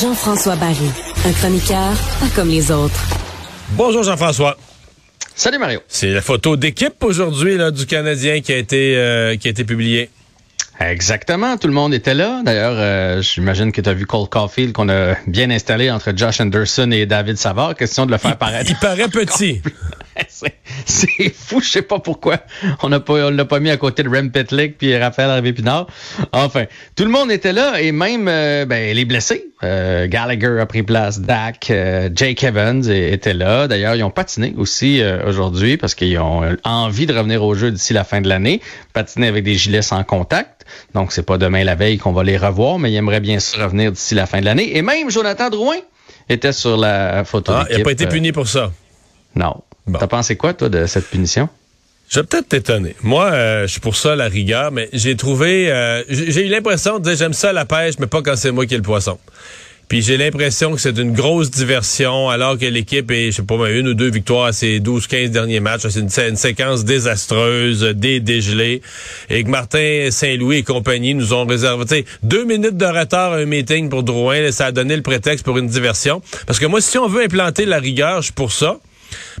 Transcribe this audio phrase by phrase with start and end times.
[0.00, 0.76] Jean-François Barry,
[1.26, 3.00] un chroniqueur pas comme les autres.
[3.70, 4.58] Bonjour Jean-François.
[5.34, 5.80] Salut Mario.
[5.88, 10.10] C'est la photo d'équipe aujourd'hui du Canadien qui a été euh, qui a été publiée.
[10.80, 12.40] Exactement, tout le monde était là.
[12.42, 16.40] D'ailleurs, euh, j'imagine que tu as vu Cole Caulfield qu'on a bien installé entre Josh
[16.40, 17.74] Anderson et David Savard.
[17.74, 18.70] Question de le faire paraître.
[18.70, 19.60] Il paraît petit.
[21.08, 22.38] c'est fou, je sais pas pourquoi
[22.82, 25.86] on n'a pas on l'a pas mis à côté de Rem Petlick puis Raphaël Harvey-Pinard.
[26.32, 26.64] Enfin,
[26.96, 29.46] tout le monde était là et même euh, ben, les blessés.
[29.62, 31.72] Euh, Gallagher a pris place, Dak,
[32.14, 33.68] Jake Evans était là.
[33.68, 37.92] D'ailleurs, ils ont patiné aussi aujourd'hui parce qu'ils ont envie de revenir au jeu d'ici
[37.92, 38.60] la fin de l'année.
[38.94, 40.64] Patiner avec des gilets sans contact.
[40.94, 43.58] Donc, c'est pas demain la veille qu'on va les revoir, mais il aimerait bien se
[43.58, 44.76] revenir d'ici la fin de l'année.
[44.76, 45.76] Et même Jonathan Drouin
[46.28, 47.52] était sur la photo.
[47.54, 48.72] Ah, il n'a pas été puni pour ça.
[49.34, 49.62] Non.
[49.92, 51.48] T'as pensé quoi, toi, de cette punition?
[52.08, 52.96] Je vais peut-être t'étonner.
[53.02, 56.98] Moi, euh, je suis pour ça la rigueur, mais j'ai trouvé, euh, j'ai eu l'impression
[56.98, 59.16] de dire j'aime ça la pêche, mais pas quand c'est moi qui ai le poisson.
[59.90, 63.56] Puis j'ai l'impression que c'est une grosse diversion alors que l'équipe est, je sais pas,
[63.70, 65.82] une ou deux victoires à ses 12-15 derniers matchs.
[65.88, 68.82] C'est une, séquence désastreuse, des dégelés.
[69.30, 73.46] Et que Martin Saint-Louis et compagnie nous ont réservé deux minutes de retard à un
[73.46, 74.52] meeting pour Drouin.
[74.52, 76.22] ça a donné le prétexte pour une diversion.
[76.46, 78.78] Parce que moi, si on veut implanter la rigueur, je suis pour ça.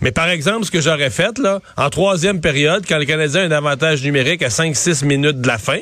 [0.00, 3.44] Mais par exemple, ce que j'aurais fait, là, en troisième période, quand le Canadien a
[3.44, 5.78] un avantage numérique à 5-6 minutes de la fin,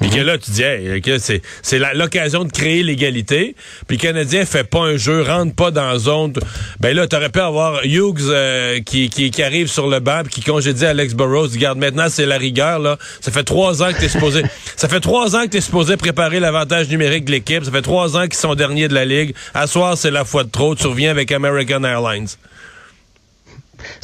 [0.00, 0.62] puis que là, tu dis,
[1.02, 3.56] que c'est, c'est l'occasion de créer l'égalité.
[3.86, 6.32] Puis le Canadien fait pas un jeu, rentre pas dans la zone.
[6.78, 10.42] Ben là, t'aurais pu avoir Hughes euh, qui, qui, qui, arrive sur le banc qui
[10.42, 11.48] congédie Alex Burrows.
[11.48, 12.78] Regarde, maintenant, c'est la rigueur.
[12.78, 12.98] là.
[13.20, 14.42] Ça fait trois ans que t'es supposé...
[14.76, 17.64] ça fait trois ans que t'es supposé préparer l'avantage numérique de l'équipe.
[17.64, 19.34] Ça fait trois ans qu'ils sont derniers de la Ligue.
[19.54, 20.74] À soir, c'est la fois de trop.
[20.74, 22.28] Tu reviens avec American Airlines.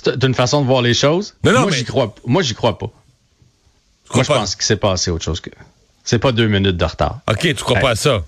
[0.02, 1.34] C'est une façon de voir les choses.
[1.44, 2.90] Non, non, moi, j'y crois, moi, j'y crois pas.
[4.14, 5.50] Moi, je pense qu'il s'est passé autre chose que...
[6.04, 7.20] C'est pas deux minutes de retard.
[7.28, 8.22] OK, tu crois pas à ça?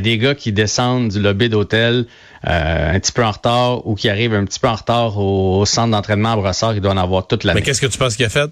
[0.00, 2.06] des gars qui descendent du lobby d'hôtel
[2.46, 5.64] euh, un petit peu en retard ou qui arrivent un petit peu en retard au,
[5.64, 8.16] centre d'entraînement à Brossard, ils doivent en avoir toute la Mais qu'est-ce que tu penses
[8.16, 8.50] qu'il a fait?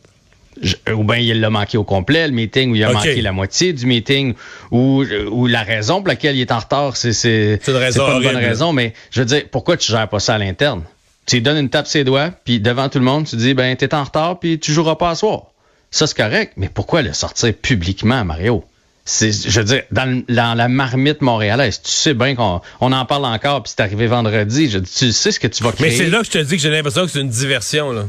[0.95, 3.73] ou bien il l'a manqué au complet, le meeting, ou il a manqué la moitié
[3.73, 4.35] du meeting,
[4.71, 8.17] ou, ou la raison pour laquelle il est en retard, c'est c'est une, raison pas
[8.17, 10.83] une bonne raison, mais je veux dire, pourquoi tu gères pas ça à l'interne?
[11.27, 13.77] Tu lui donnes une tape ses doigts, puis devant tout le monde, tu dis, ben,
[13.77, 15.47] t'es en retard, puis tu joueras pas à soir.
[15.91, 18.65] Ça, c'est correct, mais pourquoi le sortir publiquement, Mario?
[19.07, 23.63] je veux dire, dans, la marmite montréalaise, tu sais bien qu'on on en parle encore,
[23.63, 24.71] puis c'est arrivé vendredi.
[24.71, 25.91] Je, tu sais ce que tu vas créer.
[25.91, 28.07] Mais c'est là que je te dis que j'ai l'impression que c'est une diversion, là.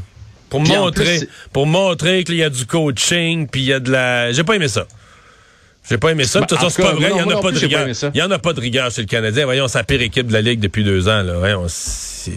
[0.48, 4.32] Pour montrer, pour montrer qu'il y a du coaching, puis il y a de la.
[4.32, 4.86] J'ai pas aimé ça.
[5.88, 6.40] J'ai pas aimé ça.
[6.40, 7.10] De toute façon, c'est pas vrai.
[7.10, 7.86] Il n'y en a pas de rigueur.
[7.88, 9.44] Il y en a pas de rigueur chez le Canadien.
[9.44, 11.22] Voyons, c'est la pire équipe de la Ligue depuis deux ans.
[11.22, 11.38] Là.
[11.38, 11.66] Voyons,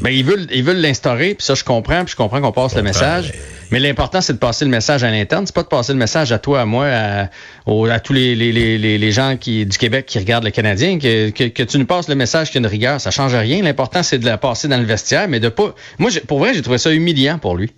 [0.01, 2.75] ben, ils veulent ils veulent l'instaurer, puis ça, je comprends, puis je comprends qu'on passe
[2.75, 3.33] le message.
[3.71, 5.45] Mais, l'important, c'est de passer le message à l'interne.
[5.45, 7.29] C'est pas de passer le message à toi, à moi, à,
[7.67, 11.29] à tous les, les, les, les, gens qui, du Québec qui regardent le Canadien, que,
[11.29, 12.99] que, que tu nous passes le message qu'il y a une rigueur.
[12.99, 13.61] Ça change rien.
[13.61, 15.75] L'important, c'est de la passer dans le vestiaire, mais de pas...
[15.99, 17.71] Moi, pour vrai, j'ai trouvé ça humiliant pour lui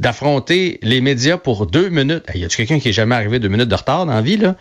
[0.00, 2.24] d'affronter les médias pour deux minutes.
[2.34, 4.38] Il y a quelqu'un qui est jamais arrivé deux minutes de retard dans la vie,
[4.38, 4.56] là?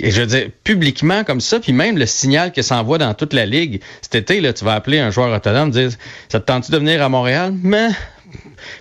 [0.00, 3.14] Et je veux dire, publiquement comme ça, puis même le signal que ça envoie dans
[3.14, 3.80] toute la ligue.
[4.02, 5.90] Cet été, là, tu vas appeler un joueur autonome, dire
[6.28, 7.54] Ça te tente de venir à Montréal?
[7.62, 7.88] Mais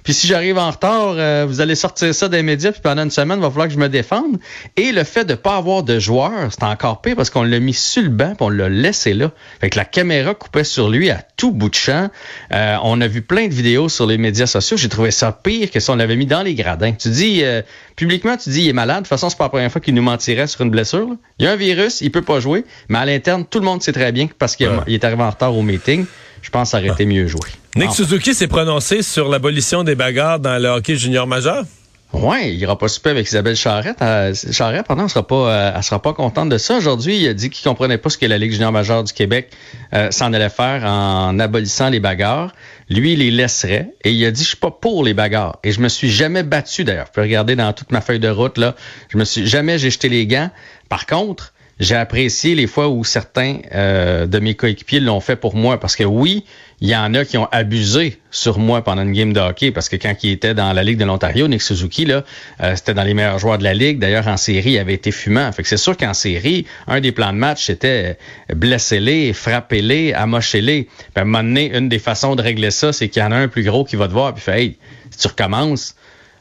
[0.03, 3.11] puis si j'arrive en retard, euh, vous allez sortir ça des médias, puis pendant une
[3.11, 4.37] semaine, il va falloir que je me défende.
[4.77, 7.73] Et le fait de pas avoir de joueur, c'est encore pire parce qu'on l'a mis
[7.73, 9.31] sur le banc, puis on l'a laissé là.
[9.61, 12.09] Fait que la caméra coupait sur lui à tout bout de champ.
[12.51, 14.77] Euh, on a vu plein de vidéos sur les médias sociaux.
[14.77, 16.93] J'ai trouvé ça pire que si on l'avait mis dans les gradins.
[16.93, 17.61] Tu dis, euh,
[17.95, 18.97] publiquement, tu dis, il est malade.
[18.97, 21.09] De toute façon, c'est pas la première fois qu'il nous mentirait sur une blessure.
[21.39, 23.81] Il y a un virus, il peut pas jouer, mais à l'interne, tout le monde
[23.81, 26.05] sait très bien parce qu'il est arrivé en retard au meeting
[26.43, 27.49] je pense que ça aurait été mieux joué.
[27.75, 31.65] Nick Suzuki s'est prononcé sur l'abolition des bagarres dans le hockey junior majeur.
[32.13, 33.99] Oui, il ira pas super avec Isabelle Charrette.
[34.03, 36.77] Euh, Charrette, pendant, elle sera pas, euh, elle sera pas contente de ça.
[36.77, 39.49] Aujourd'hui, il a dit qu'il comprenait pas ce que la Ligue junior majeure du Québec
[39.95, 42.53] euh, s'en allait faire en abolissant les bagarres.
[42.89, 43.89] Lui, il les laisserait.
[44.03, 45.57] Et il a dit, je suis pas pour les bagarres.
[45.63, 47.05] Et je me suis jamais battu, d'ailleurs.
[47.05, 48.75] Vous pouvez regarder dans toute ma feuille de route, là.
[49.09, 50.51] Je me suis jamais, j'ai jeté les gants.
[50.89, 55.55] Par contre, j'ai apprécié les fois où certains euh, de mes coéquipiers l'ont fait pour
[55.55, 55.79] moi.
[55.79, 56.45] Parce que oui,
[56.81, 59.71] il y en a qui ont abusé sur moi pendant une game de hockey.
[59.71, 62.23] Parce que quand il était dans la Ligue de l'Ontario, Nick Suzuki, là,
[62.61, 63.99] euh, c'était dans les meilleurs joueurs de la Ligue.
[63.99, 65.51] D'ailleurs, en série, il avait été fumant.
[65.51, 68.17] Fait que c'est sûr qu'en série, un des plans de match, c'était
[68.53, 70.83] blesser-les, frapper-les, amocher-les.
[70.83, 73.31] Puis à un moment donné, une des façons de régler ça, c'est qu'il y en
[73.31, 74.77] a un plus gros qui va te voir puis fait Hey,
[75.09, 75.95] si tu recommences,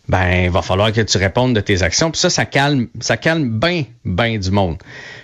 [0.09, 2.11] ben il va falloir que tu répondes de tes actions.
[2.11, 4.77] Puis ça, ça calme, ça calme bien, bien du monde.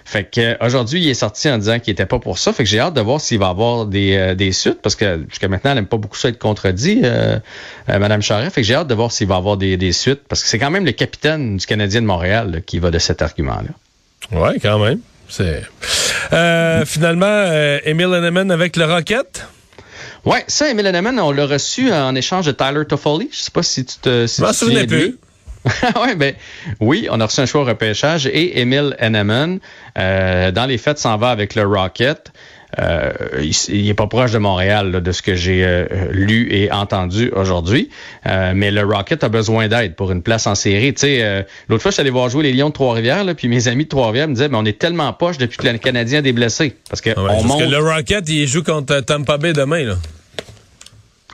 [0.04, 2.52] Fait que aujourd'hui, il est sorti en disant qu'il était pas pour ça.
[2.52, 5.24] Fait que j'ai hâte de voir s'il va avoir des, euh, des suites, parce que
[5.28, 7.38] jusqu'à maintenant, elle n'aime pas beaucoup ça être contredit, euh,
[7.88, 8.54] euh, Madame Charest.
[8.54, 10.58] Fait que j'ai hâte de voir s'il va avoir des, des suites, parce que c'est
[10.58, 14.38] quand même le capitaine du Canadien de Montréal qui va de cet argument-là.
[14.38, 15.00] Ouais, quand même.
[15.28, 15.62] C'est
[16.32, 19.46] euh, finalement euh, Emil Henneman avec le Rocket.
[20.24, 23.28] Ouais, ça, Emil Henneman, on l'a reçu en échange de Tyler Toffoli.
[23.32, 24.26] Je sais pas si tu te.
[24.26, 25.10] Si Je m'en tu souviens de lui.
[25.10, 25.18] plus.
[26.00, 26.34] ouais, ben
[26.80, 29.58] oui, on a reçu un choix au repêchage et Emil Henneman,
[29.98, 32.32] euh, dans les faits, s'en va avec le Rocket.
[32.78, 36.48] Euh, il, il est pas proche de Montréal, là, de ce que j'ai euh, lu
[36.50, 37.88] et entendu aujourd'hui.
[38.26, 40.92] Euh, mais le Rocket a besoin d'aide pour une place en série.
[40.92, 43.48] Tu sais, euh, l'autre fois, je suis allé voir jouer les Lions de Trois-Rivières, puis
[43.48, 46.18] mes amis de Trois-Rivières me disaient, mais on est tellement poche depuis que le Canadien
[46.18, 46.76] a des blessés.
[46.90, 47.60] Parce que Ouais, on parce monte.
[47.64, 49.84] que le Rocket, il joue contre Tampa Bay demain.
[49.84, 49.94] Là.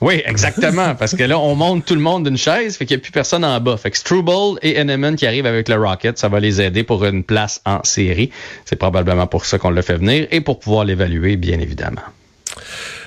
[0.05, 0.95] Oui, exactement.
[0.99, 3.11] parce que là, on monte tout le monde d'une chaise, fait qu'il n'y a plus
[3.13, 3.77] personne en bas.
[3.79, 7.05] Fait que Struble et Henneman qui arrivent avec le Rocket, ça va les aider pour
[7.05, 8.31] une place en série.
[8.67, 12.03] C'est probablement pour ça qu'on l'a fait venir et pour pouvoir l'évaluer, bien évidemment.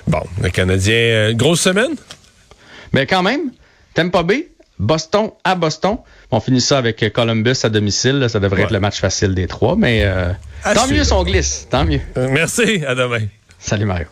[0.07, 1.91] Bon, le Canadien, euh, grosse semaine?
[2.93, 3.51] Mais quand même,
[3.93, 4.47] Tampa Bay,
[4.79, 5.97] Boston à Boston.
[6.31, 8.19] On finit ça avec Columbus à domicile.
[8.19, 8.29] là.
[8.29, 8.63] Ça devrait Ouais.
[8.65, 10.31] être le match facile des trois, mais euh,
[10.73, 11.67] tant mieux si on glisse.
[11.69, 12.01] Tant mieux.
[12.17, 13.25] Euh, Merci, à demain.
[13.59, 14.07] Salut Mario.